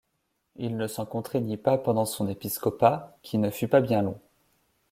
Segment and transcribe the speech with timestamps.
[0.55, 4.19] Il ne s'en contraignit pas pendant son épiscopat, qui ne fut pas bien long.